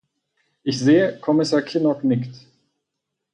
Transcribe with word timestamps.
Ich 0.63 0.79
sehe, 0.79 1.19
Kommissar 1.19 1.61
Kinnock 1.61 2.03
nickt. 2.03 2.35